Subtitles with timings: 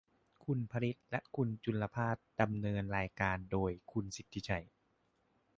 [0.43, 4.65] คุณพริษฐ์และคุณจุลภาส ดำเนินรายการโดยคุณสิทธิชัย